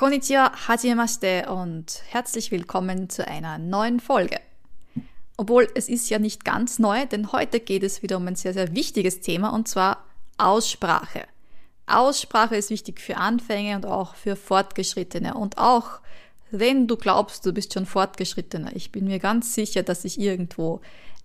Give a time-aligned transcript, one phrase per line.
[0.00, 4.40] Konnichiwa, hajimemashite und herzlich willkommen zu einer neuen Folge.
[5.36, 8.54] Obwohl es ist ja nicht ganz neu, denn heute geht es wieder um ein sehr,
[8.54, 10.04] sehr wichtiges Thema und zwar
[10.38, 11.26] Aussprache.
[11.86, 16.00] Aussprache ist wichtig für Anfänger und auch für Fortgeschrittene und auch
[16.50, 18.74] wenn du glaubst, du bist schon Fortgeschrittener.
[18.74, 20.80] Ich bin mir ganz sicher, dass ich irgendwo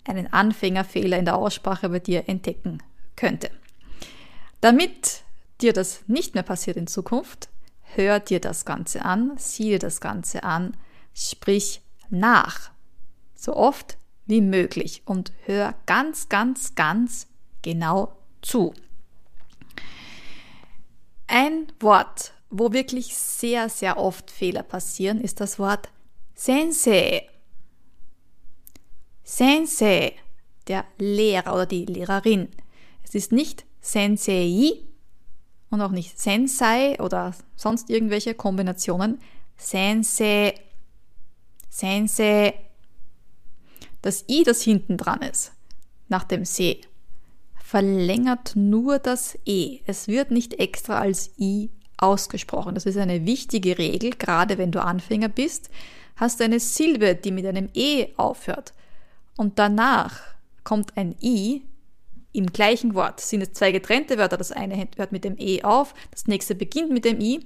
[0.06, 2.82] einen Anfängerfehler in der Aussprache bei dir entdecken
[3.16, 3.50] könnte.
[4.62, 5.24] Damit
[5.62, 7.50] dir das nicht mehr passiert in Zukunft,
[7.82, 10.76] hör dir das Ganze an, sieh dir das Ganze an,
[11.14, 12.72] sprich nach.
[13.36, 17.28] So oft wie möglich und hör ganz, ganz, ganz
[17.62, 18.74] genau zu.
[21.28, 25.90] Ein Wort, wo wirklich sehr, sehr oft Fehler passieren, ist das Wort
[26.34, 27.28] Sensei.
[29.28, 30.14] Sensei,
[30.68, 32.48] der Lehrer oder die Lehrerin.
[33.04, 34.74] Es ist nicht Sensei
[35.72, 39.20] und auch nicht Sensei oder sonst irgendwelche Kombinationen.
[39.58, 40.54] Sensei,
[41.70, 42.54] Sensei.
[44.04, 45.54] Das I, das hinten dran ist,
[46.08, 46.78] nach dem Se,
[47.56, 49.80] verlängert nur das E.
[49.88, 52.76] Es wird nicht extra als I ausgesprochen.
[52.76, 55.72] Das ist eine wichtige Regel, gerade wenn du Anfänger bist.
[56.16, 58.74] Hast du eine Silbe, die mit einem E aufhört
[59.38, 60.20] und danach
[60.64, 61.64] kommt ein I
[62.34, 63.20] im gleichen Wort.
[63.22, 66.92] Sind es zwei getrennte Wörter, das eine hört mit dem E auf, das nächste beginnt
[66.92, 67.46] mit dem I,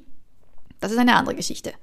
[0.79, 1.73] das ist eine andere Geschichte.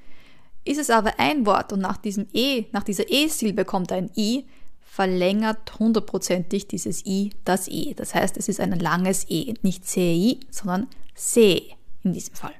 [0.64, 4.46] Ist es aber ein Wort und nach diesem E, nach dieser E-Silbe kommt ein I,
[4.80, 7.94] verlängert hundertprozentig dieses I das E.
[7.94, 11.62] Das heißt, es ist ein langes E, nicht CI, sondern Se
[12.02, 12.54] in diesem Fall.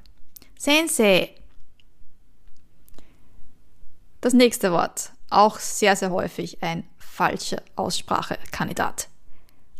[0.57, 1.31] Sensei.
[4.21, 6.83] Das nächste Wort, auch sehr, sehr häufig ein
[7.17, 9.09] falscher Aussprachekandidat.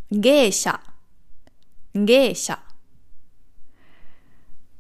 [0.10, 0.80] Geisha.
[1.94, 2.58] Geisha.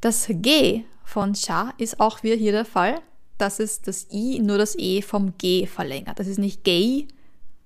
[0.01, 3.01] Das G von Sha ist auch wie hier der Fall,
[3.37, 6.17] dass es das I nur das E vom G verlängert.
[6.17, 7.07] Das ist nicht Gei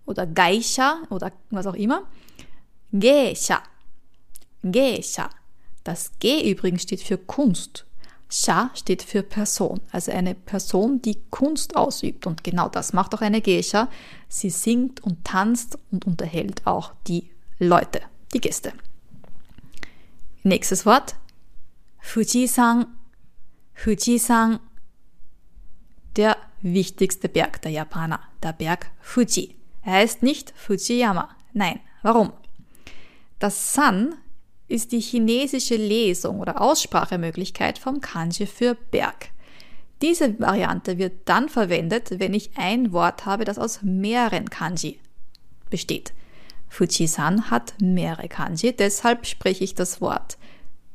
[0.06, 2.04] oder Geisha oder was auch immer.
[2.92, 3.64] Geisha.
[4.62, 5.30] Geisha.
[5.86, 7.86] Das G übrigens steht für Kunst.
[8.34, 12.26] Sha steht für Person, also eine Person, die Kunst ausübt.
[12.26, 13.90] Und genau das macht auch eine Geisha.
[14.30, 18.02] Sie singt und tanzt und unterhält auch die Leute,
[18.34, 18.72] die Gäste.
[20.44, 21.16] Nächstes Wort.
[22.00, 22.88] Fujisan.
[23.74, 24.60] Fujisan.
[26.16, 29.56] Der wichtigste Berg der Japaner, der Berg Fuji.
[29.84, 31.30] Er heißt nicht Fujiyama.
[31.54, 31.80] Nein.
[32.02, 32.32] Warum?
[33.40, 34.16] Das San
[34.72, 39.30] ist die chinesische Lesung oder Aussprachemöglichkeit vom Kanji für Berg.
[40.02, 45.00] Diese Variante wird dann verwendet, wenn ich ein Wort habe, das aus mehreren Kanji
[45.70, 46.14] besteht.
[46.70, 50.38] Fujisan hat mehrere Kanji, deshalb spreche ich das Wort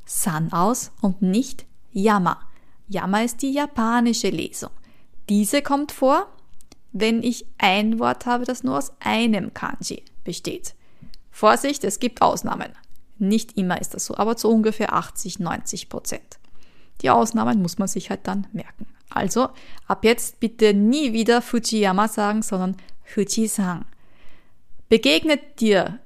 [0.06, 2.40] San aus und nicht Yama.
[2.88, 4.70] Yama ist die japanische Lesung.
[5.28, 6.28] Diese kommt vor,
[6.92, 10.74] wenn ich ein Wort habe, das nur aus einem Kanji besteht.
[11.30, 12.72] Vorsicht, es gibt Ausnahmen.
[13.18, 16.38] Nicht immer ist das so, aber zu ungefähr 80, 90 Prozent.
[17.02, 18.86] Die Ausnahmen muss man sich halt dann merken.
[19.10, 19.48] Also
[19.86, 23.84] ab jetzt bitte nie wieder Fujiyama sagen, sondern Fujisan.
[24.88, 26.00] Begegnet dir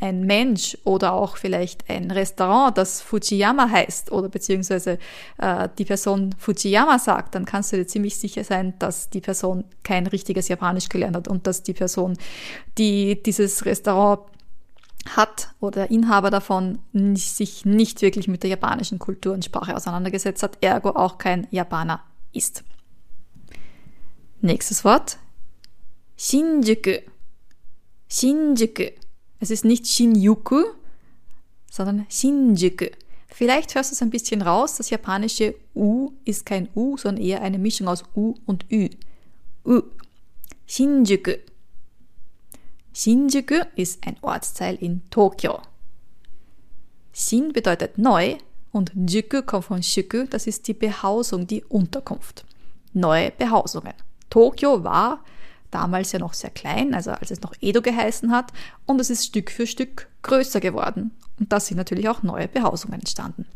[0.00, 4.98] ein Mensch oder auch vielleicht ein Restaurant, das Fujiyama heißt oder beziehungsweise
[5.38, 9.64] äh, die Person Fujiyama sagt, dann kannst du dir ziemlich sicher sein, dass die Person
[9.82, 12.16] kein richtiges Japanisch gelernt hat und dass die Person,
[12.76, 14.20] die dieses Restaurant
[15.18, 16.78] hat oder Inhaber davon
[17.14, 22.02] sich nicht wirklich mit der japanischen Kultur und Sprache auseinandergesetzt hat, ergo auch kein Japaner
[22.32, 22.64] ist.
[24.40, 25.18] Nächstes Wort.
[26.16, 27.00] Shinjuku.
[28.08, 28.90] Shinjuku.
[29.40, 30.62] Es ist nicht Shinjuku,
[31.70, 32.86] sondern Shinjuku.
[33.28, 34.76] Vielleicht hörst du es ein bisschen raus.
[34.76, 38.88] Das japanische U ist kein U, sondern eher eine Mischung aus U und Ü.
[39.64, 39.82] U.
[40.66, 41.32] Shinjuku.
[43.00, 45.60] Shinjuku ist ein Ortsteil in Tokio.
[47.12, 48.38] Shin bedeutet neu
[48.72, 52.44] und Juku kommt von Shuku, das ist die Behausung, die Unterkunft.
[52.94, 53.92] Neue Behausungen.
[54.30, 55.22] Tokio war
[55.70, 58.52] damals ja noch sehr klein, also als es noch Edo geheißen hat,
[58.84, 61.12] und es ist Stück für Stück größer geworden.
[61.38, 63.46] Und da sind natürlich auch neue Behausungen entstanden.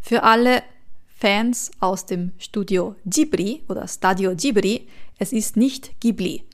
[0.00, 0.62] Für alle
[1.08, 4.86] Fans aus dem Studio Ghibli oder Stadio Ghibli,
[5.18, 6.44] es ist nicht Ghibli.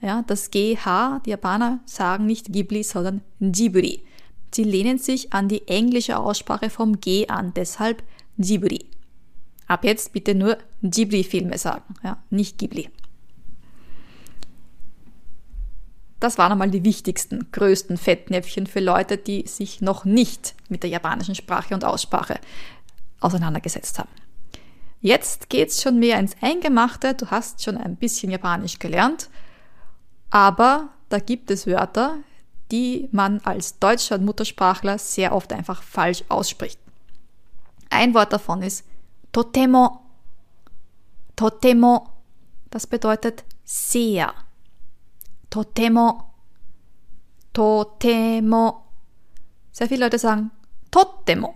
[0.00, 4.04] Ja, das GH, die Japaner sagen nicht Ghibli, sondern Ghibli.
[4.54, 8.02] Sie lehnen sich an die englische Aussprache vom G an, deshalb
[8.38, 8.86] Ghibli.
[9.66, 12.88] Ab jetzt bitte nur Ghibli-Filme sagen, ja, nicht Ghibli.
[16.20, 20.90] Das waren einmal die wichtigsten, größten Fettnäpfchen für Leute, die sich noch nicht mit der
[20.90, 22.40] japanischen Sprache und Aussprache
[23.20, 24.08] auseinandergesetzt haben.
[25.00, 27.14] Jetzt geht's schon mehr ins Eingemachte.
[27.14, 29.28] Du hast schon ein bisschen Japanisch gelernt,
[30.30, 32.18] aber da gibt es Wörter,
[32.70, 36.78] die man als deutscher Muttersprachler sehr oft einfach falsch ausspricht.
[37.90, 38.84] Ein Wort davon ist
[39.32, 40.00] totemo.
[41.34, 42.08] Totemo.
[42.70, 44.34] Das bedeutet sehr.
[45.48, 46.34] Totemo.
[47.52, 48.82] Totemo.
[49.72, 50.50] Sehr viele Leute sagen
[50.90, 51.54] totemo.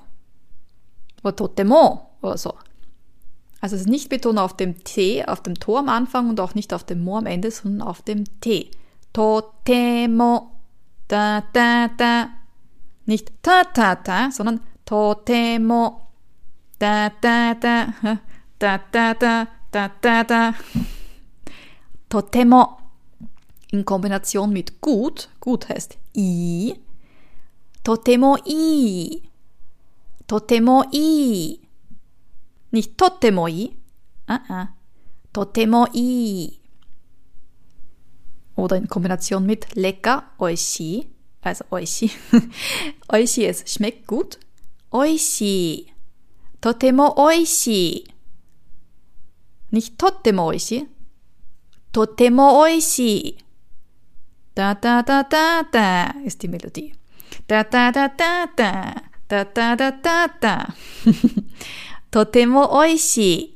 [1.23, 2.55] Oder totemo oder so.
[3.62, 6.56] Also es ist nicht betont auf dem T, auf dem To am Anfang und auch
[6.56, 8.73] nicht auf dem Mo am Ende, sondern auf dem T.
[9.12, 10.50] Totemo.
[11.06, 12.29] Da, da, da.
[13.06, 16.09] Nicht ta, ta, ta, sondern totemo.
[16.81, 17.94] Da, da, da.
[18.59, 19.47] Da, da, da.
[19.70, 20.55] Da, da, da.
[22.08, 22.79] Totemo.
[23.70, 25.29] In Kombination mit gut.
[25.38, 26.75] Gut heißt i.
[27.85, 29.23] Totemo i.
[30.26, 31.62] Totemo i.
[32.73, 33.71] Nicht totemo i.
[34.29, 34.67] Uh -uh.
[35.33, 35.87] Totemo.
[38.57, 41.09] Oder in Kombination mit lecker, oishi.
[41.43, 42.11] Also oishi.
[43.13, 44.39] oishi ist schmeckt gut.
[44.91, 45.93] Oishi.
[46.61, 48.05] Totemo oishi.
[49.71, 50.87] Nicht totemo oishi.
[51.93, 53.39] Totemo oishi.
[54.55, 56.95] Da da da da da ist die Melodie.
[57.49, 58.95] Da da da da da.
[59.29, 60.75] Da da da da da.
[62.12, 63.55] Totemo oishi.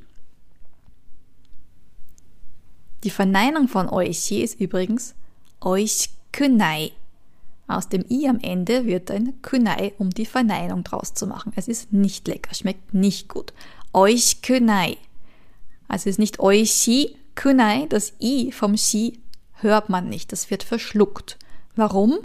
[3.03, 5.13] Die Verneinung von oishi ist übrigens
[5.61, 6.91] oishikunai.
[7.67, 11.53] Aus dem i am Ende wird ein kunai, um die Verneinung draus zu machen.
[11.55, 13.53] Es ist nicht lecker, schmeckt nicht gut.
[13.93, 14.97] Oishikunai.
[15.87, 19.19] Also es ist nicht oishi kunai, das i vom shi
[19.61, 21.37] hört man nicht, das wird verschluckt.
[21.75, 22.17] Warum?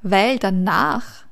[0.00, 1.27] Weil danach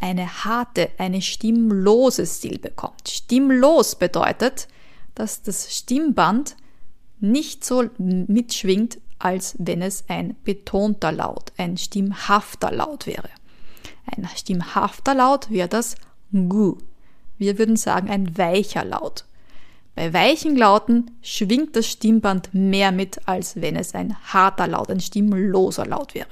[0.00, 3.08] eine harte, eine stimmlose Silbe kommt.
[3.08, 4.68] Stimmlos bedeutet,
[5.14, 6.56] dass das Stimmband
[7.20, 13.28] nicht so mitschwingt, als wenn es ein betonter Laut, ein stimmhafter Laut wäre.
[14.06, 15.96] Ein stimmhafter Laut wäre das
[16.32, 16.78] Gu.
[17.36, 19.24] Wir würden sagen ein weicher Laut.
[19.94, 25.00] Bei weichen Lauten schwingt das Stimmband mehr mit, als wenn es ein harter Laut, ein
[25.00, 26.28] stimmloser Laut wäre.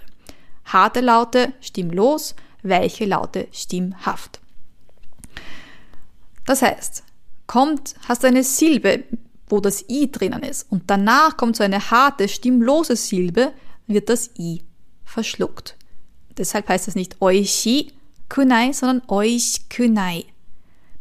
[0.64, 4.40] Harte Laute stimmlos, weiche Laute stimmhaft.
[6.46, 7.04] Das heißt,
[7.46, 9.04] kommt, hast du eine Silbe,
[9.48, 13.52] wo das i drinnen ist und danach kommt so eine harte, stimmlose Silbe,
[13.86, 14.62] wird das i
[15.04, 15.76] verschluckt.
[16.36, 17.92] Deshalb heißt es nicht oishi
[18.28, 20.26] kunai, sondern oishi kunai.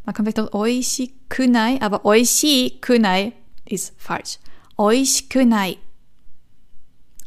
[0.05, 3.33] Man kann vielleicht auch oishi kunai, aber oishi kunai
[3.65, 4.39] ist falsch.
[4.77, 5.77] Oishi kunai.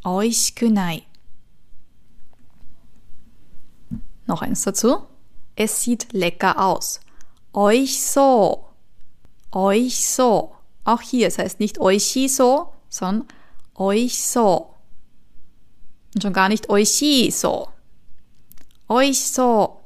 [0.05, 1.03] Oishi kunai.
[4.31, 5.03] Noch eins dazu.
[5.57, 7.01] Es sieht lecker aus.
[7.53, 8.69] Euch so.
[9.51, 10.55] Euch so.
[10.85, 13.27] Auch hier, es heißt nicht oishi so, sondern
[13.75, 14.77] euch so.
[16.15, 17.71] Und schon gar nicht oishi so.
[18.87, 19.81] Euch so.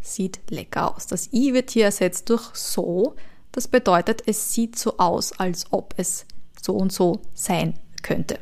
[0.00, 1.06] Sieht lecker aus.
[1.06, 3.14] Das i wird hier ersetzt durch so.
[3.52, 6.26] Das bedeutet, es sieht so aus, als ob es
[6.60, 8.40] so und so sein könnte.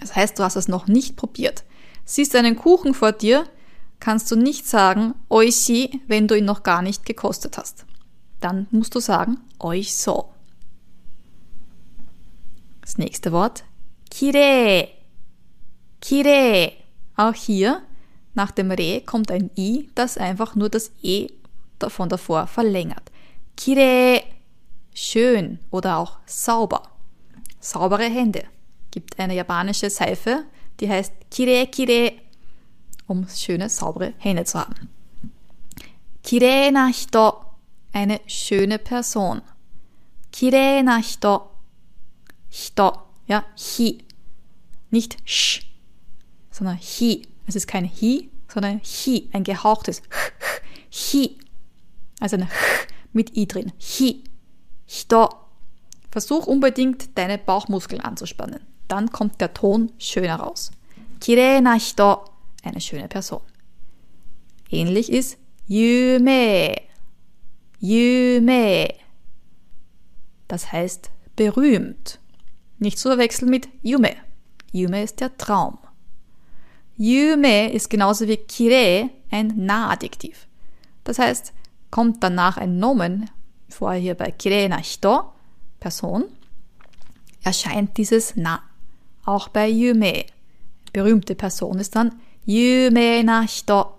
[0.00, 1.64] Das heißt, du hast es noch nicht probiert.
[2.04, 3.44] Siehst einen Kuchen vor dir,
[4.00, 7.86] kannst du nicht sagen oishi, wenn du ihn noch gar nicht gekostet hast
[8.44, 10.28] dann musst du sagen euch so.
[12.82, 13.64] Das nächste Wort
[14.10, 14.88] kire.
[16.02, 16.72] Kire.
[17.16, 17.80] Auch hier
[18.34, 21.28] nach dem Re kommt ein i, das einfach nur das e
[21.88, 23.10] von davor verlängert.
[23.56, 24.22] Kire.
[24.92, 26.82] Schön oder auch sauber.
[27.60, 28.44] Saubere Hände.
[28.90, 30.44] Gibt eine japanische Seife,
[30.80, 32.12] die heißt Kire Kire,
[33.06, 34.88] um schöne, saubere Hände zu haben.
[36.22, 37.44] Kire na hito
[37.92, 39.42] eine schöne Person.
[40.32, 41.50] Kirei na hito.
[42.48, 42.92] Hito,
[43.26, 44.04] ja, hi.
[44.90, 45.62] Nicht sh,
[46.50, 47.26] sondern hi.
[47.46, 50.02] Es ist kein hi, sondern hi, ein gehauchtes
[50.90, 51.38] hi.
[52.20, 52.48] Also ein
[53.12, 53.72] mit i drin.
[53.78, 54.24] Hi.
[54.86, 55.28] Hito.
[56.10, 58.60] Versuch unbedingt deine Bauchmuskeln anzuspannen.
[58.88, 60.70] Dann kommt der Ton schöner raus.
[61.20, 62.24] Kirei na hito.
[62.62, 63.42] Eine schöne Person.
[64.70, 66.74] Ähnlich ist Yume.
[67.80, 68.88] Yume.
[70.48, 72.18] Das heißt berühmt.
[72.78, 74.16] Nicht zu verwechseln mit Yume.
[74.72, 75.78] Yume ist der Traum.
[76.96, 80.46] Yume ist genauso wie Kire ein Nahadjektiv.
[81.02, 81.52] Das heißt,
[81.90, 83.30] kommt danach ein Nomen,
[83.68, 85.32] vorher hier bei Kire na Hito,
[85.80, 86.24] Person,
[87.42, 88.62] erscheint dieses Na.
[89.24, 90.26] Auch bei Yume.
[90.94, 92.12] berühmte Person ist dann
[92.46, 93.98] yume na hito,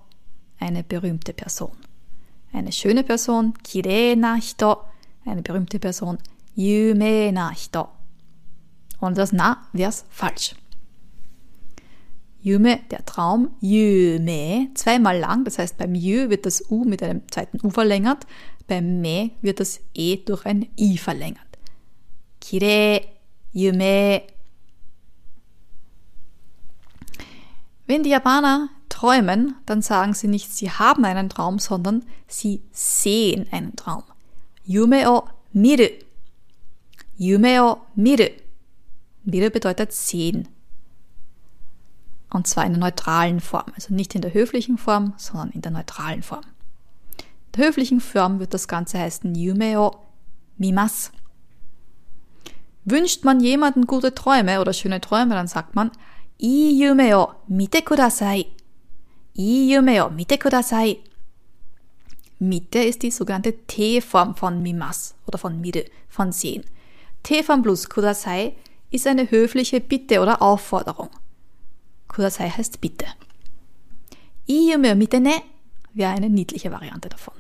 [0.60, 1.78] eine berühmte Person.
[2.52, 4.78] Eine schöne Person, kirei na hito,
[5.26, 6.18] eine berühmte Person,
[6.56, 7.90] yume na hito.
[9.00, 10.56] Und das na wäre falsch.
[12.42, 17.28] Yume, der Traum, Yume, zweimal lang, das heißt beim Yu wird das U mit einem
[17.32, 18.28] zweiten U verlängert,
[18.68, 21.40] beim Me wird das E durch ein I verlängert.
[22.40, 23.02] Kire,
[23.52, 24.22] Yume.
[27.88, 33.48] Wenn die Japaner träumen, dann sagen sie nicht, sie haben einen Traum, sondern sie sehen
[33.52, 34.04] einen Traum.
[34.64, 35.90] Yume o miru.
[37.18, 38.30] Yume o miru.
[39.24, 40.48] Miru bedeutet sehen.
[42.32, 43.72] Und zwar in der neutralen Form.
[43.76, 46.44] Also nicht in der höflichen Form, sondern in der neutralen Form.
[47.18, 49.96] In der höflichen Form wird das Ganze heißen Yumeo
[50.58, 51.12] Mimas.
[52.84, 55.92] Wünscht man jemanden gute Träume oder schöne Träume, dann sagt man
[56.38, 58.46] I Yumeo mite kudasai.
[59.38, 61.00] I Yumeo mite kudasai.
[62.40, 66.66] Mitte ist die sogenannte T-Form von Mimas oder von Mide, von Sehen.
[67.24, 68.54] T-Form plus kudasai
[68.92, 71.10] ist eine höfliche Bitte oder Aufforderung.
[72.10, 73.06] Kudasai heißt bitte.
[74.48, 75.42] Iyume mite ne
[75.94, 77.34] wäre eine niedliche Variante davon.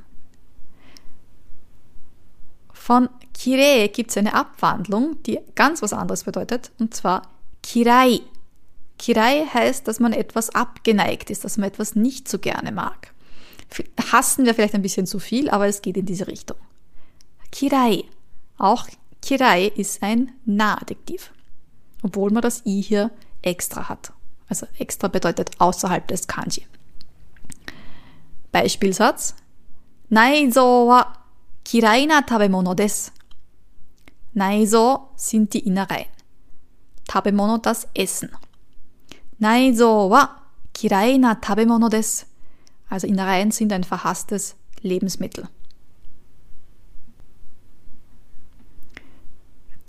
[2.71, 7.23] Von kirei gibt es eine Abwandlung, die ganz was anderes bedeutet, und zwar
[7.61, 8.21] kirai.
[8.97, 13.13] Kirai heißt, dass man etwas abgeneigt ist, dass man etwas nicht so gerne mag.
[14.11, 16.57] Hassen wäre vielleicht ein bisschen zu viel, aber es geht in diese Richtung.
[17.51, 18.05] Kirai.
[18.57, 18.87] Auch
[19.21, 21.31] Kirai ist ein Nahadjektiv,
[22.03, 23.11] obwohl man das i hier
[23.41, 24.13] extra hat.
[24.47, 26.65] Also extra bedeutet außerhalb des Kanji.
[28.51, 29.35] Beispielsatz.
[30.09, 31.13] Naizo wa
[31.63, 33.11] kirai na tabemono desu.
[34.33, 36.07] Naizo sind die Innereien.
[37.07, 38.29] Tabemono das Essen.
[39.39, 40.29] Naizo wa
[40.73, 42.25] kirai na tabemono desu.
[42.89, 45.47] Also Innereien sind ein verhasstes Lebensmittel.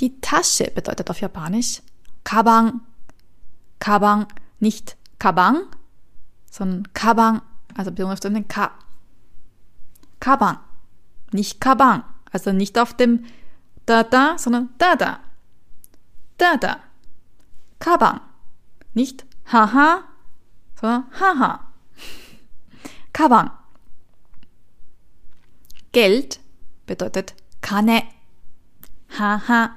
[0.01, 1.83] Die Tasche bedeutet auf Japanisch
[2.25, 2.81] Kabang.
[3.79, 4.27] Kabang
[4.59, 5.67] nicht Kabang,
[6.51, 7.43] sondern Kabang,
[7.75, 8.71] also Betonung auf dem K.
[10.21, 10.59] Kabang,
[11.33, 13.25] nicht Kabang, also nicht auf dem
[13.85, 15.21] da da, sondern da da.
[16.39, 16.57] Da
[19.53, 20.05] haha,
[20.81, 21.73] sondern haha.
[23.13, 23.51] Kabang.
[25.93, 26.41] Geld
[26.87, 28.03] bedeutet Kane.
[29.19, 29.77] Haha.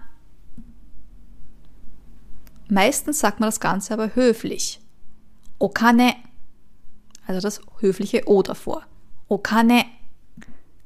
[2.67, 4.79] Meistens sagt man das Ganze aber höflich.
[5.57, 6.15] Okane.
[7.25, 8.85] Also das höfliche O davor.
[9.27, 9.85] Okane.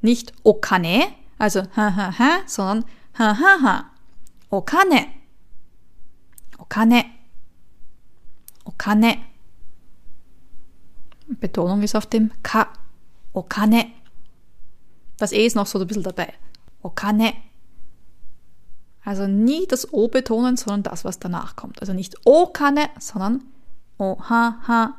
[0.01, 2.85] Nicht Okane, also ha ha ha, sondern
[3.17, 3.91] ha ha ha.
[4.49, 5.07] Okane.
[6.57, 7.05] Okane.
[8.73, 9.17] Okane.
[11.27, 12.67] Betonung ist auf dem K.
[13.33, 13.87] Okane.
[15.17, 16.33] Das E ist noch so ein bisschen dabei.
[16.81, 17.33] Okane.
[19.05, 21.81] Also nie das O betonen, sondern das, was danach kommt.
[21.81, 23.43] Also nicht O Kanne, sondern
[23.97, 24.97] O ha ha.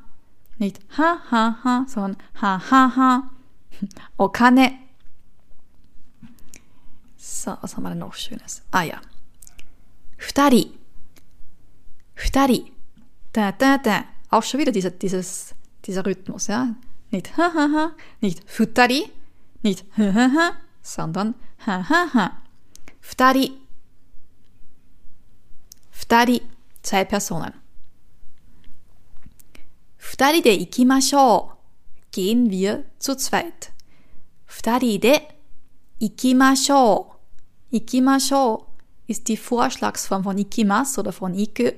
[0.58, 3.30] Nicht ha ha ha, sondern ha ha ha.
[4.16, 4.72] O Kanne.
[7.16, 8.62] So, was haben wir denn noch Schönes?
[8.70, 9.00] Ah ja.
[10.18, 10.70] Futari.
[12.14, 12.73] Futari.
[13.34, 14.04] Da, da, da.
[14.30, 16.76] Auch schon wieder dieser, dieses, dieser Rhythmus, ja.
[17.10, 19.10] Nicht ha ha ha, nicht futari,
[19.62, 20.50] nicht ha ha ha,
[20.82, 21.34] sondern
[21.66, 22.42] ha ha ha.
[23.00, 23.52] Futari.
[25.90, 26.42] Futari,
[26.82, 27.52] zwei Personen.
[29.98, 31.50] Futari de ikimashou.
[32.12, 33.72] Gehen wir zu zweit.
[34.46, 35.20] Futari de
[35.98, 37.12] ikimashou.
[37.70, 38.66] Ikimashou
[39.06, 41.70] ist die Vorschlagsform von ikimas oder von iku,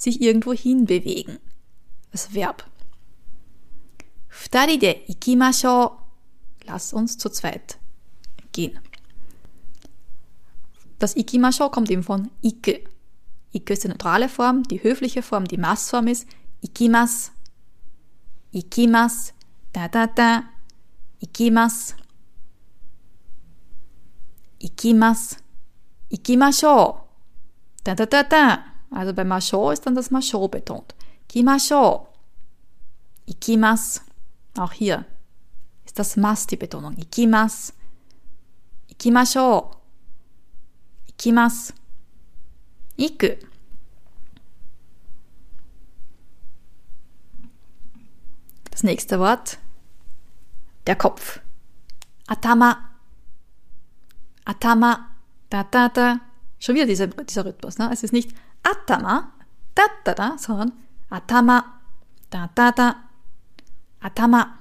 [0.00, 1.38] sich irgendwo hinbewegen.
[2.10, 2.64] Das Verb.
[4.28, 5.90] Futari de ikimashou.
[6.64, 7.78] Lass uns zu zweit
[8.52, 8.78] gehen.
[10.98, 12.72] Das ikimashou kommt eben von iku.
[13.52, 16.26] Iku ist die neutrale Form, die höfliche Form, die Massform ist
[16.62, 17.32] ikimas,
[18.52, 19.34] ikimas,
[19.72, 20.44] da da da,
[21.18, 21.96] ikimas,
[24.60, 25.36] ikimas,
[26.10, 27.00] ikimashou,
[27.82, 28.69] da da da da.
[28.90, 30.94] Also bei Mashou ist dann das Mashou betont.
[31.28, 32.06] Ikimashou,
[33.26, 34.02] ikimas,
[34.58, 35.04] auch hier
[35.84, 36.96] ist das Mas die Betonung.
[36.96, 37.72] Ikimas,
[38.88, 39.70] ikimashou,
[41.08, 41.72] ikimas,
[42.96, 43.36] iku.
[48.70, 49.58] Das nächste Wort,
[50.86, 51.40] der Kopf.
[52.26, 52.90] Atama.
[54.44, 55.06] Atama.
[55.50, 56.20] Da, da, da.
[56.60, 57.78] Schon wieder dieser, dieser Rhythmus.
[57.78, 57.90] Ne?
[57.92, 59.32] Es ist nicht Atama,
[59.74, 60.72] da, da, da, sondern
[61.08, 61.64] Atama,
[62.30, 62.96] da da da,
[64.00, 64.58] Atama.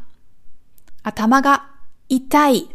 [1.03, 1.61] Atama ga
[2.09, 2.67] itai.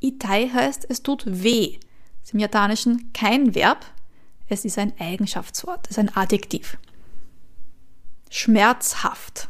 [0.00, 1.78] Itai heißt, es tut weh.
[2.22, 3.84] Ist im Japanischen kein Verb,
[4.48, 6.78] es ist ein Eigenschaftswort, es ist ein Adjektiv.
[8.30, 9.48] Schmerzhaft.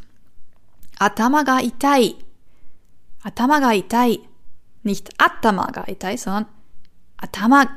[0.97, 2.15] Atama ga itai.
[3.23, 4.19] Atama ga itai.
[4.83, 6.45] Nicht atama ga itai, sondern
[7.17, 7.67] atama,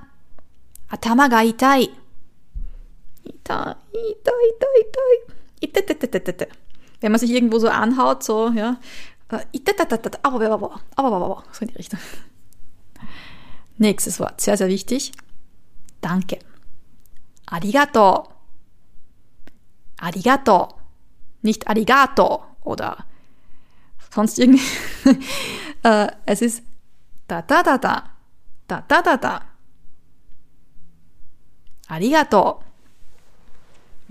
[0.88, 1.88] atama ga itai.
[7.00, 8.76] Wenn man sich irgendwo so anhaut, so, ja,
[11.52, 11.98] so in die Richtung.
[13.78, 15.12] Nächstes Wort, sehr, sehr wichtig.
[16.00, 16.38] Danke.
[17.46, 18.28] Arigato.
[19.98, 20.68] Arigato.
[21.42, 23.04] Nicht arigato oder
[24.10, 24.62] sonst irgendwie.
[26.26, 26.62] es ist
[27.26, 28.04] da da da da.
[28.68, 29.40] Da da da da.
[31.88, 32.62] Arigato.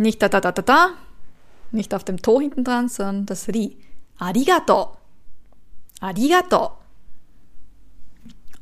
[0.01, 0.89] Nicht da da da da da.
[1.72, 3.77] Nicht auf dem To hinten dran, sondern das Ri.
[4.17, 4.98] Arigato.
[6.00, 6.72] Arigato.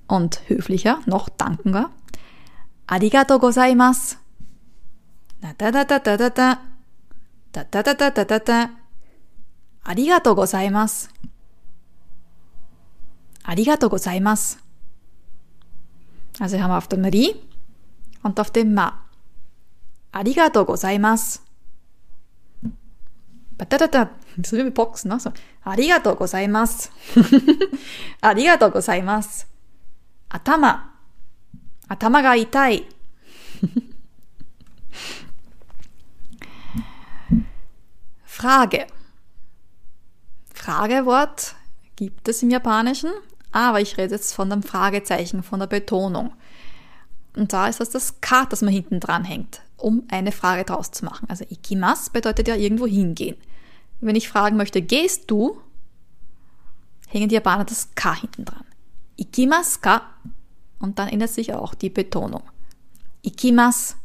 [0.06, 1.92] Und höflicher, noch dankender.
[2.88, 4.18] Arigato gozaimasu.
[5.40, 6.58] Da da da da da da da.
[7.54, 8.70] Da da da da da da da.
[9.86, 11.08] Arigato gozaimasu.
[13.44, 14.58] Arigato gozaimasu.
[16.40, 17.34] Also haben wir auf dem Ri
[18.24, 19.09] und auf dem Ma.
[20.12, 21.40] Arigato gozaimasu.
[23.58, 24.10] Badadada.
[24.38, 25.20] Das ist wie Boxen, ne?
[25.20, 25.32] So.
[25.64, 26.90] Arigato gozaimasu.
[28.22, 29.46] Arigato gozaimasu.
[30.30, 30.94] Atama.
[31.88, 32.86] Atama ga itai.
[38.24, 38.88] Frage.
[40.54, 41.56] Fragewort
[41.96, 43.12] gibt es im Japanischen,
[43.52, 46.32] aber ich rede jetzt von dem Fragezeichen, von der Betonung.
[47.36, 50.92] Und da ist das das K, das man hinten dran hängt, um eine Frage draus
[50.92, 51.30] zu machen.
[51.30, 53.38] Also ikimas bedeutet ja irgendwo hingehen.
[54.02, 55.60] Wenn ich fragen möchte, gehst du,
[57.08, 58.66] hängen die Japaner das K hinten dran.
[59.18, 60.04] Ikimas ka
[60.80, 62.44] und dann ändert sich auch die Betonung.
[63.22, 63.98] Ikimas,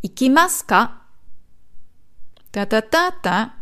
[0.00, 1.00] ikimas ka.
[2.52, 3.52] Da da da da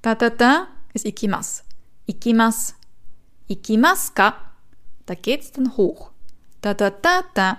[0.00, 1.64] da da da ist ikimas.
[2.06, 2.74] Ikimas,
[3.48, 4.34] ikimas ka.
[5.04, 6.10] Da geht's dann hoch.
[6.62, 7.58] Da da da da.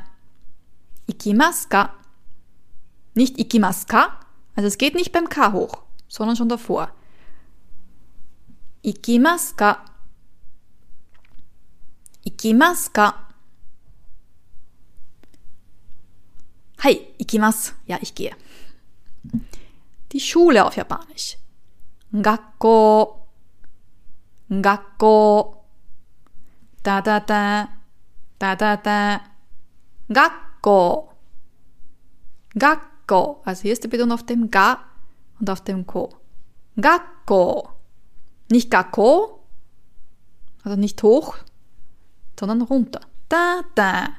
[1.05, 1.93] Ikimas ka.
[3.17, 4.19] Nicht ikimas ka.
[4.55, 6.91] Also es geht nicht beim K hoch, sondern schon davor.
[8.83, 9.83] Ikimas ka.
[12.23, 13.33] Ikimas ka.
[16.83, 17.73] Hi, ikimas.
[17.87, 18.35] Ja, ich gehe.
[20.11, 21.37] Die Schule auf Japanisch.
[22.11, 23.25] Gakko.
[24.47, 25.65] Gakko.
[26.83, 27.67] Da da da.
[28.37, 29.21] Da da da.
[30.07, 31.09] Gakko.
[33.07, 33.41] Gakko.
[33.45, 34.79] Also hier ist die Betonung auf dem Ga
[35.39, 36.09] und auf dem Ko.
[36.79, 37.69] Gakko.
[38.49, 39.43] Nicht Gakko,
[40.63, 41.35] also nicht hoch,
[42.39, 43.01] sondern runter.
[43.29, 44.09] Da, da.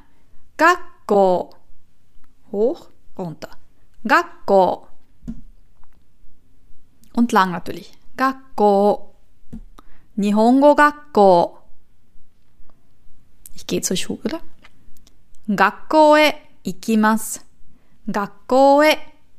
[0.57, 1.55] Gakko.
[2.51, 3.49] Hoch, runter.
[4.07, 4.87] Gakko.
[7.13, 7.91] Und lang natürlich.
[8.17, 9.15] Gakko.
[10.15, 11.57] Nihongo Gakko.
[13.55, 14.39] Ich gehe zur Schule.
[15.47, 17.39] Gakko e ikimasu.
[18.11, 18.97] Gakko e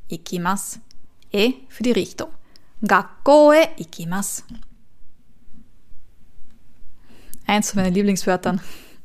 [0.08, 0.78] ikimasu.
[1.32, 2.30] E für die Richtung.
[2.82, 4.42] Gakko e ikimasu.
[7.46, 8.60] Eins von meinen Lieblingswörtern,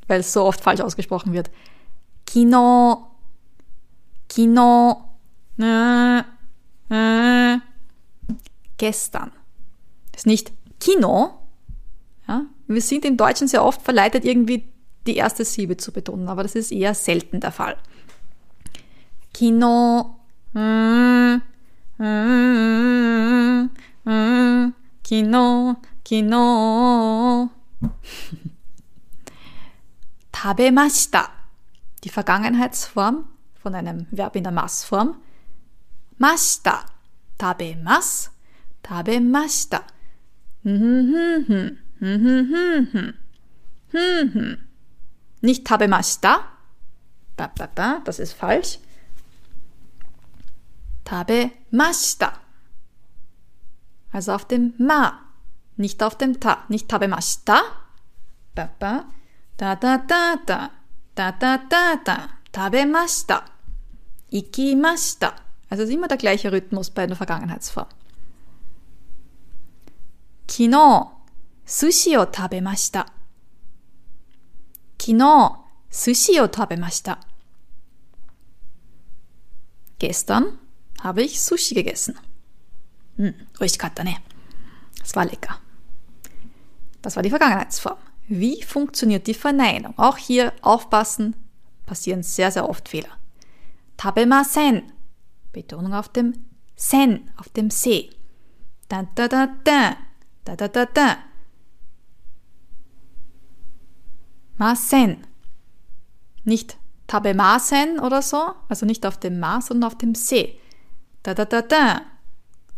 [0.08, 1.50] weil es so oft falsch ausgesprochen wird.
[2.26, 3.08] Kino.
[4.30, 5.18] Kino.
[5.58, 6.20] Äh,
[6.90, 7.58] äh,
[8.78, 9.32] gestern.
[10.16, 11.40] Ist nicht Kino.
[12.28, 12.46] Ja?
[12.68, 14.68] Wir sind im Deutschen sehr oft verleitet, irgendwie
[15.08, 17.78] die erste Silbe zu betonen, aber das ist eher selten der Fall.
[19.36, 20.16] Kino.
[20.56, 21.36] Äh,
[22.00, 23.64] äh,
[24.06, 24.72] äh,
[25.04, 25.76] Kino.
[26.06, 27.50] Kino.
[30.32, 31.30] Tabemashita.
[32.06, 33.28] Die Vergangenheitsform
[33.62, 35.18] von einem Verb in der Massform.
[36.18, 36.86] Mashita.
[37.38, 38.32] Tabemas.
[38.84, 39.82] Tabemashita.
[45.42, 46.40] Nicht tabemashita.
[47.36, 48.80] Das ist falsch.
[51.06, 52.34] Tabemashita.
[54.12, 55.22] Also auf dem Ma.
[55.78, 56.66] Nicht auf dem Ta.
[56.68, 57.62] Nicht tabemashita.
[58.56, 59.06] Da da
[59.58, 60.72] da da da.
[61.16, 62.30] Da da da da.
[62.52, 63.46] Tabemashita.
[64.32, 65.36] Ikimashita.
[65.70, 67.88] Also ist immer der gleiche Rhythmus bei der Vergangenheitsform.
[70.48, 71.12] Kino
[71.66, 73.06] Sushi o tabemashita.
[74.98, 77.18] Kino Sushi o tabemashita.
[80.00, 80.65] Gestern
[81.06, 82.18] habe ich Sushi gegessen.
[83.18, 84.18] Hm, oishikatta ne.
[85.02, 85.60] Es war lecker.
[87.02, 87.98] Das war die Vergangenheitsform.
[88.28, 89.94] Wie funktioniert die Verneinung?
[89.98, 91.36] Auch hier aufpassen,
[91.86, 93.18] passieren sehr, sehr oft Fehler.
[93.98, 94.92] Tabemasen.
[95.54, 96.34] Betonung auf dem
[96.76, 98.10] sen, auf dem se.
[98.90, 99.96] Da da da da.
[100.44, 101.18] Da da da da.
[104.58, 105.28] Masen.
[106.44, 110.56] Nicht tabemasen oder so, also nicht auf dem Ma, sondern auf dem Se.
[111.26, 112.02] Da da da da.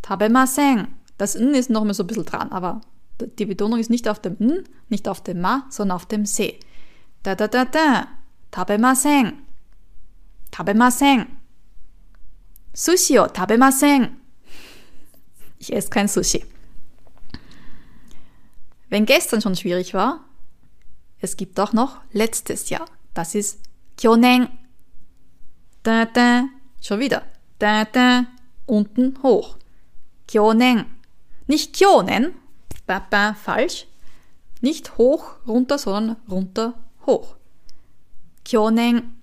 [0.02, 0.88] Tabemasen.
[1.18, 2.80] Das N ist noch mal so ein bisschen dran, aber
[3.20, 6.54] die Betonung ist nicht auf dem N, nicht auf dem Ma, sondern auf dem Se.
[7.24, 8.08] Da da da da.
[8.50, 9.34] Tabemasen.
[10.50, 11.26] Tabemasen.
[12.74, 14.16] Sushi o tabemasen.
[15.58, 16.46] Ich esse kein Sushi.
[18.88, 20.24] Wenn gestern schon schwierig war,
[21.20, 22.86] es gibt auch noch letztes Jahr.
[23.14, 23.60] Das ist
[23.98, 24.48] Kyonen.
[25.84, 26.46] Da, da.
[26.82, 27.24] Schon wieder.
[27.60, 28.28] Da, da.
[28.68, 29.58] Unten hoch.
[30.28, 30.86] Kyonen.
[31.48, 32.36] Nicht Kyonen.
[32.86, 33.88] Ba, falsch.
[34.62, 36.76] Nicht hoch, runter, sondern runter,
[37.06, 37.36] hoch.
[38.46, 39.16] Kyonen.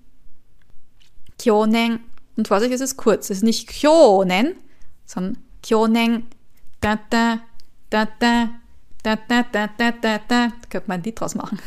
[1.39, 1.99] Kyonen.
[2.35, 3.29] Und Vorsicht, es ist kurz.
[3.29, 4.55] Es ist nicht Kyonen,
[5.05, 6.27] sondern Kyonen.
[6.81, 7.39] Da, da,
[7.89, 8.49] da, da.
[9.03, 10.51] Da, da, da, da, da, da.
[10.69, 11.59] Könnte man Lied draus machen.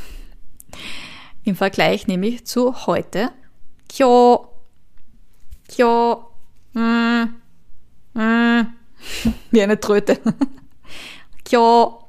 [1.45, 3.31] Im Vergleich nämlich zu heute.
[3.88, 4.49] Kyo,
[5.69, 6.27] kyo,
[6.75, 7.25] mm,
[8.18, 8.66] mm,
[9.50, 10.20] wie eine Tröte.
[11.44, 12.04] kyo,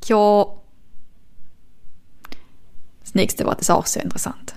[0.00, 0.62] kyo.
[3.00, 4.54] Das nächste Wort ist auch sehr interessant.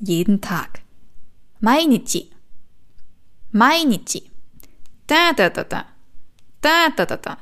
[0.00, 0.82] Jeden Tag.
[1.60, 2.30] Mainichi.
[3.52, 4.30] Mainichi.
[5.06, 5.84] Da, da, da, da.
[6.60, 7.38] Da, da, da, da.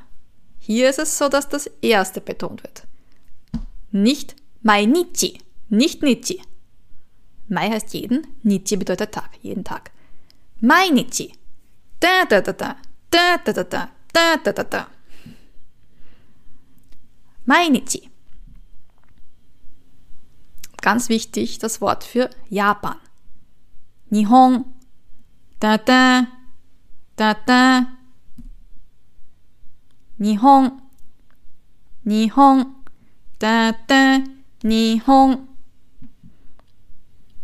[0.59, 2.87] Hier ist es so, dass das erste betont wird.
[3.91, 6.41] Nicht Mainichi, nicht Nichi.
[7.47, 9.91] Mai heißt jeden, Nichi bedeutet Tag, jeden Tag.
[10.61, 11.33] Mainichi.
[11.99, 12.77] Da, da, da, da.
[13.09, 13.89] Da, da, da, da.
[14.13, 14.87] Da, da, da.
[17.45, 18.09] Mainichi.
[20.81, 22.97] Ganz wichtig das Wort für Japan.
[24.09, 24.65] Nihon.
[25.59, 26.27] Da, da.
[27.15, 27.87] Da, da.
[30.17, 30.81] Nihon.
[32.03, 32.75] Nihon.
[33.39, 34.19] Da, da.
[34.63, 35.47] Nihon.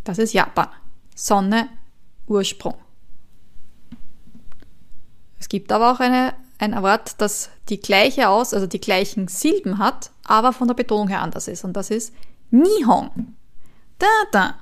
[0.04, 0.70] Das ist Japan.
[1.16, 1.70] Sonne,
[2.28, 2.76] Ursprung.
[5.42, 9.80] Es gibt aber auch eine, ein Wort, das die gleiche aus, also die gleichen Silben
[9.80, 11.64] hat, aber von der Betonung her anders ist.
[11.64, 12.14] Und das ist
[12.52, 13.36] Nihon.
[13.98, 14.60] Da, da.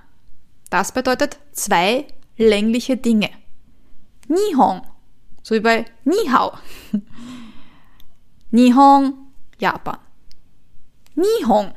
[0.70, 3.30] Das bedeutet zwei längliche Dinge.
[4.30, 4.80] Nihon.
[5.44, 6.54] So wie bei Nihao.
[8.52, 9.14] Nihon,
[9.60, 9.98] Japan.
[11.16, 11.74] Nihon.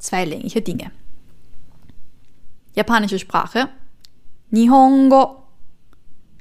[0.00, 0.90] Zwei längliche Dinge.
[2.74, 3.68] Japanische Sprache.
[4.50, 5.44] Nihongo.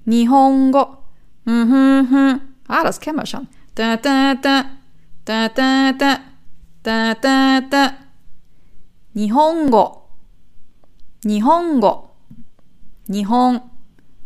[0.05, 1.02] Nihongo.
[1.45, 2.41] Mhm, mhm.
[2.67, 3.47] Ah, das kennen wir schon.
[3.75, 4.65] Da, da, da.
[5.25, 6.19] Da, da, da.
[6.83, 7.93] Da, da, da.
[9.13, 10.09] Nihongo.
[11.23, 12.09] Nihongo.
[13.07, 13.61] Nihon.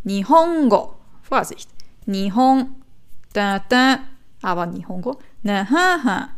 [0.03, 0.95] Nihongo.
[1.21, 1.69] Vorsicht.
[2.05, 2.75] Nihon.
[3.33, 3.99] Da, da.
[4.41, 5.19] Aber Nihongo.
[5.43, 6.29] Na, ha, ha.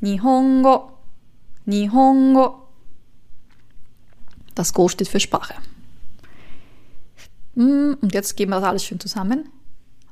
[0.00, 0.98] Nihongo.
[1.64, 2.68] Nihongo.
[4.54, 5.54] Das Go steht für Sprache.
[7.54, 9.48] Und jetzt geben wir das alles schön zusammen.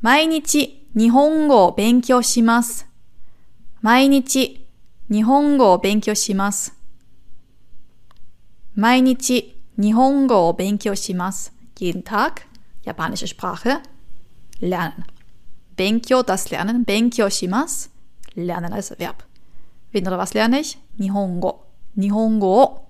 [0.01, 2.87] 毎日日本語を勉強します。
[3.81, 4.67] 毎日
[5.11, 6.75] 日本語を勉強します。
[8.75, 11.53] 毎日日本語を勉強します。
[11.75, 12.43] Jeden Tag
[12.85, 13.83] japanische Sprache
[14.61, 15.05] lernen.
[15.77, 16.85] Benkyo, das Lernen.
[16.85, 17.91] Benkyo shimas.
[18.35, 19.25] Lernen als Verb.
[19.93, 20.79] Wen oder was lerne ich?
[20.99, 21.65] Nihongo.
[21.97, 22.83] Nihongo.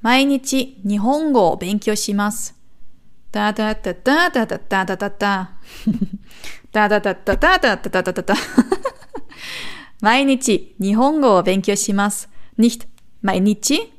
[0.00, 2.57] 毎日日本語を勉強します。
[3.30, 5.50] だだだだだだだだだだ。
[6.72, 8.34] だだだだだだだだだだ。
[10.00, 12.28] 毎日日本語を勉強します。
[12.58, 12.86] nicht
[13.20, 13.92] 毎日。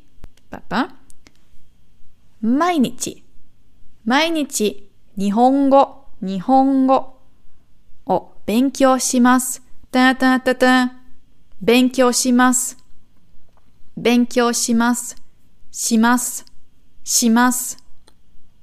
[0.49, 0.95] パパ。
[2.41, 3.23] 毎日。
[4.05, 7.19] 毎日日本語、日本語
[8.05, 9.61] を勉強します。
[9.91, 10.93] だだだだ。
[11.61, 12.77] 勉強します。
[13.97, 15.15] 勉強します。
[15.71, 16.45] します。
[17.03, 17.78] します。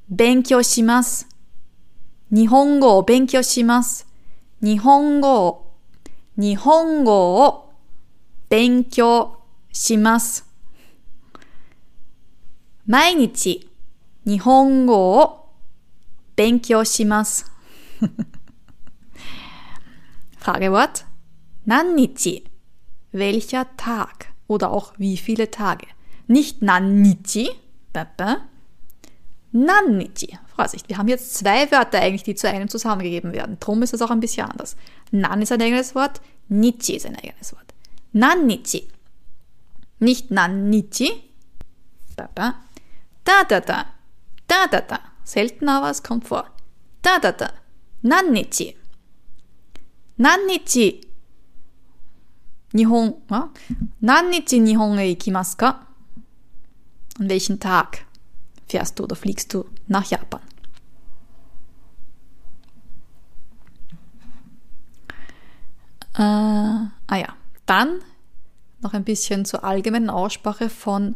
[0.09, 1.29] 勉強します。
[2.31, 4.07] 日本語を勉強します。
[4.63, 5.73] 日本語を、
[6.37, 7.73] 日本語を
[8.49, 9.41] 勉強
[9.73, 10.47] します。
[12.87, 13.69] 毎日
[14.25, 15.51] 日本語を
[16.37, 17.51] 勉強します。
[20.39, 21.05] Fragewort.
[21.67, 22.45] 何日
[23.13, 24.27] Welcher Tag?
[24.47, 25.89] Oder auch wie viele Tage?
[26.29, 26.63] Nicht
[29.57, 30.39] Nanichi.
[30.55, 33.59] Vorsicht, wir haben jetzt zwei Wörter eigentlich, die zu einem zusammengegeben werden.
[33.59, 34.77] Drum ist es auch ein bisschen anders.
[35.11, 37.75] Nan ist ein eigenes Wort, Nichi ist ein eigenes Wort.
[38.13, 38.89] Nannichi.
[39.99, 41.11] Nicht Nannichi.
[42.17, 42.55] Da, da.
[43.25, 43.87] Da, da, da.
[44.47, 45.01] Da, da, da.
[45.25, 46.51] Selten, aber es kommt vor.
[47.03, 47.51] Da, da, da.
[55.03, 55.87] E ikimasu ka?
[57.19, 58.06] An welchen Tag
[58.69, 60.41] fährst du oder fliegst du nach Japan?
[66.15, 68.01] Äh, ah ja, dann
[68.81, 71.15] noch ein bisschen zur allgemeinen Aussprache von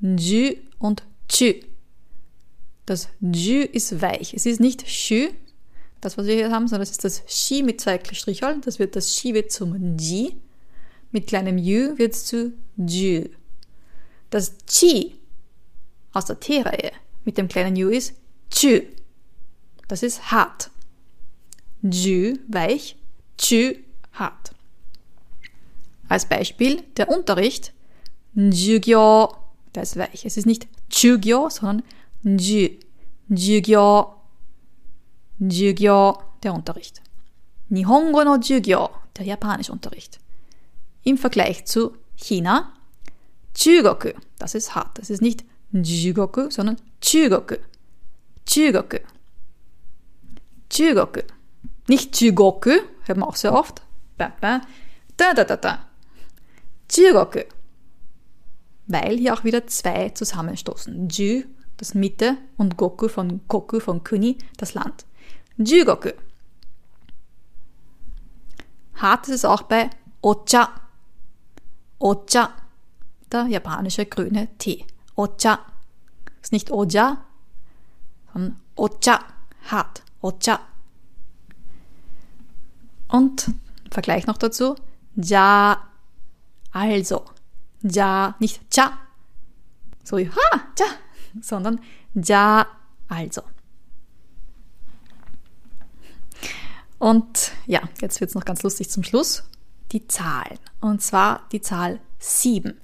[0.00, 1.60] Ju und Chü.
[2.86, 4.32] Das Ju ist weich.
[4.32, 5.28] Es ist nicht Shü,
[6.00, 8.62] das was wir hier haben, sondern es ist das Shi mit zwei Stricheln.
[8.62, 10.36] Das wird das Shi wird zum Ji.
[11.10, 13.28] Mit kleinem Yu wird es zu Ju.
[14.30, 15.17] Das Chi
[16.12, 16.92] aus der T-Reihe
[17.24, 18.14] mit dem kleinen Yu ist
[18.50, 18.82] Chü.
[19.88, 20.70] Das ist hart.
[21.82, 22.96] Ju weich,
[23.38, 23.76] Chü
[24.12, 24.52] hart.
[26.08, 27.72] Als Beispiel der Unterricht
[28.34, 29.34] Jugyo,
[29.74, 30.24] der ist weich.
[30.24, 31.82] Es ist nicht Jugyo, sondern
[32.22, 32.68] Ju.
[33.28, 34.14] Jugyo.
[35.38, 37.02] Jugyo, der Unterricht.
[37.68, 40.18] Nihongo no Jugyo, der japanische Unterricht.
[41.04, 42.72] Im Vergleich zu China,
[43.54, 44.98] Chugoku, das ist hart.
[44.98, 47.56] Das ist nicht Jugoku, sondern Chugoku.
[48.46, 48.98] Chugoku.
[50.70, 51.20] Chugoku.
[51.88, 52.70] Nicht Chugoku,
[53.04, 53.82] hört man auch sehr oft.
[54.16, 54.60] Da, da,
[55.16, 55.88] da, da, da.
[58.86, 61.08] Weil hier auch wieder zwei zusammenstoßen.
[61.08, 61.44] Ju,
[61.76, 65.04] das Mitte, und Goku von Goku von Kuni, das Land.
[65.58, 66.10] Jugoku.
[68.94, 69.90] Hart ist es auch bei
[70.22, 70.70] Ocha.
[71.98, 72.52] Ocha,
[73.30, 74.84] der japanische grüne Tee.
[75.18, 75.58] Ocha.
[76.40, 77.24] Ist nicht Oja,
[78.32, 79.18] sondern Ocha.
[79.66, 80.02] Hart.
[80.22, 80.60] Ocha.
[83.08, 83.50] Und
[83.90, 84.76] Vergleich noch dazu.
[85.16, 85.88] Ja.
[86.70, 87.24] Also.
[87.82, 88.36] Ja.
[88.38, 88.96] Nicht cha.
[90.04, 90.60] So wie ha.
[90.78, 90.86] Ja.
[91.42, 91.80] Sondern
[92.14, 92.68] ja.
[93.08, 93.42] Also.
[96.98, 99.42] Und ja, jetzt wird es noch ganz lustig zum Schluss.
[99.90, 100.60] Die Zahlen.
[100.80, 102.80] Und zwar die Zahl 7.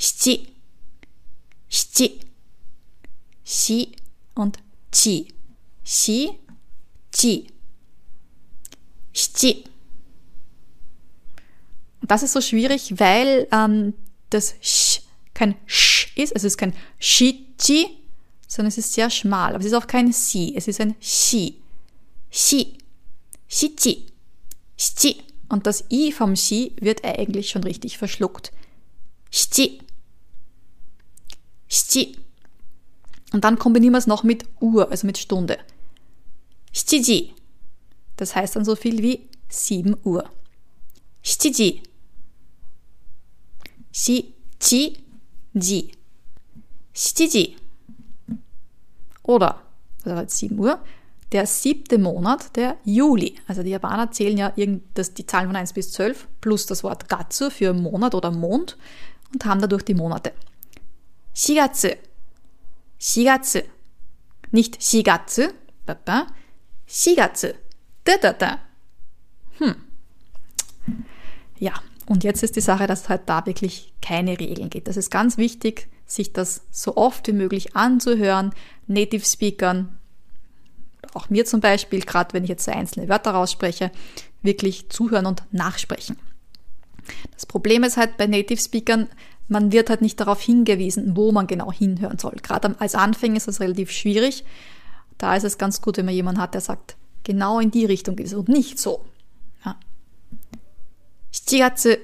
[0.00, 0.51] 7.
[1.72, 2.20] 七
[3.44, 3.92] し
[4.34, 4.58] und
[4.90, 5.28] chi.
[5.84, 6.38] Shi,
[7.10, 7.46] chi.
[9.12, 9.64] Shi.
[12.02, 13.94] Das ist so schwierig, weil ähm,
[14.30, 15.00] das sh
[15.34, 17.86] kein sh ist, also es ist kein Shi, Chi,
[18.46, 19.54] sondern es ist sehr schmal.
[19.54, 21.62] Aber es ist auch kein si, es ist ein shi.
[22.30, 22.78] Shi.
[23.48, 24.06] Chi.
[24.76, 25.22] Shichi.
[25.48, 28.52] Und das i vom shi wird eigentlich schon richtig verschluckt.
[29.30, 29.80] Shichi.
[33.32, 35.58] Und dann kombinieren wir es noch mit Uhr, also mit Stunde.
[38.16, 40.30] Das heißt dann so viel wie 7 Uhr.
[49.22, 49.62] Oder,
[50.04, 50.78] das war jetzt 7 Uhr,
[51.32, 53.36] der siebte Monat, der Juli.
[53.46, 57.48] Also die Japaner zählen ja die Zahlen von 1 bis 12 plus das Wort Gatsu
[57.48, 58.76] für Monat oder Mond
[59.32, 60.32] und haben dadurch die Monate.
[61.34, 61.88] Shigatsu.
[62.98, 63.60] Shigatsu.
[64.50, 65.48] Nicht Shigatsu.
[66.86, 67.48] Shigatsu.
[68.04, 68.58] Da, da, da.
[69.58, 69.76] Hm.
[71.58, 71.74] Ja,
[72.06, 74.88] und jetzt ist die Sache, dass halt da wirklich keine Regeln gibt.
[74.88, 78.52] Das ist ganz wichtig, sich das so oft wie möglich anzuhören,
[78.86, 79.98] Native Speakern,
[81.14, 83.90] auch mir zum Beispiel, gerade wenn ich jetzt einzelne Wörter rausspreche,
[84.42, 86.18] wirklich zuhören und nachsprechen.
[87.32, 89.08] Das Problem ist halt bei Native Speakern,
[89.48, 92.36] man wird halt nicht darauf hingewiesen, wo man genau hinhören soll.
[92.42, 94.44] Gerade als Anfänger ist das relativ schwierig.
[95.18, 98.18] Da ist es ganz gut, wenn man jemanden hat, der sagt, genau in die Richtung
[98.18, 99.04] ist und nicht so.
[99.64, 99.76] Ja.
[101.30, 101.98] 7月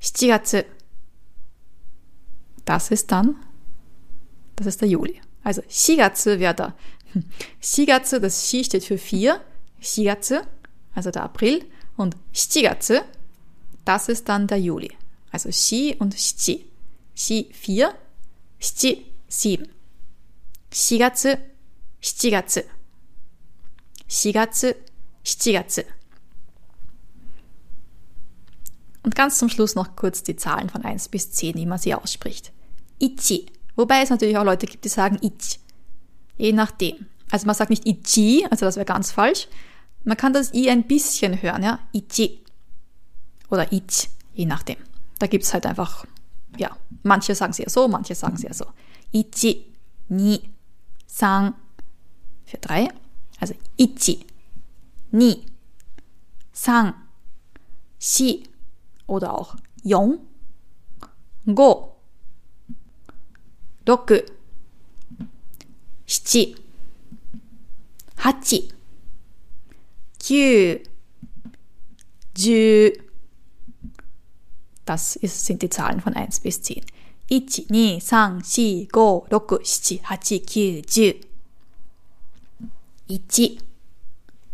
[0.00, 0.64] 7月
[2.64, 3.36] Das ist dann,
[4.56, 5.20] das ist der Juli.
[5.42, 6.74] Also 4 Gatze wäre da.
[7.60, 9.40] 4 Gatze, das Shi steht für 4.
[9.80, 10.42] 4 Gatze,
[10.94, 11.64] also der April.
[11.96, 13.02] Und 7 Gatze,
[13.84, 14.90] das ist dann der Juli.
[15.33, 16.65] Also 4 und 7.
[17.15, 17.95] 4, 4,
[18.59, 19.67] 7, 7.
[20.71, 21.37] 4月、
[22.01, 22.65] 7月。
[24.07, 24.75] 4月、
[25.23, 25.85] 7月。
[29.03, 32.51] Und ganz zum Schluss noch kurz die Zahlen von 1 bis 10, wie man sie ausspricht.
[32.99, 33.45] Ichi.
[33.75, 35.59] Wobei es natürlich auch Leute gibt, die sagen Ich.
[36.37, 37.07] Je nachdem.
[37.31, 39.47] Also man sagt nicht Ichi, also das wäre ganz falsch.
[40.03, 41.79] Man kann das I ein bisschen hören, ja.
[41.91, 42.43] Ichi.
[43.49, 44.77] Oder Ich, je nachdem.
[45.18, 46.04] Da gibt's halt einfach,
[46.56, 48.66] ja, manche sagen sie ja so, manche sagen sie ja so.
[49.12, 49.64] Ichi,
[50.08, 50.40] ni,
[51.18, 51.52] 3
[52.44, 52.88] für 3.
[53.40, 54.04] Also 1,
[55.10, 55.36] 2,
[56.52, 56.94] 3,
[57.98, 58.38] 4
[59.06, 60.18] oder auch 4,
[61.44, 61.80] 5,
[66.06, 66.54] 6, 7,
[68.16, 68.64] 8,
[70.24, 70.78] 9,
[72.34, 73.03] 10.
[74.84, 76.84] Das ist, sind die Zahlen von 1 bis 10.
[77.30, 78.88] 1, 2, 3, 4, 5,
[79.26, 79.40] 6,
[79.72, 81.20] 7, 8, 9, 10.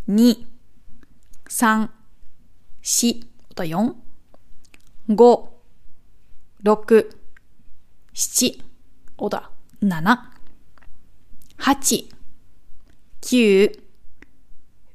[0.07, 0.37] 1,
[2.81, 3.19] 2,
[3.55, 3.97] 3, 4 oder
[5.07, 5.49] 4,
[6.77, 7.05] 5,
[8.13, 8.63] 6, 7
[9.17, 9.49] oder
[9.81, 10.07] 7,
[11.57, 12.07] 8,
[13.31, 13.69] 9,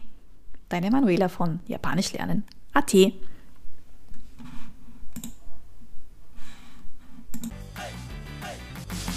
[0.67, 2.43] Deine Manuela von Japanisch lernen.
[2.73, 2.93] AT.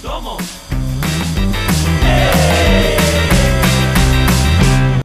[0.02, 0.37] Domo.